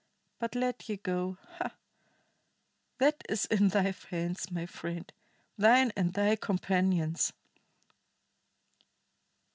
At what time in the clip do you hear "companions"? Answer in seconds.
6.37-7.33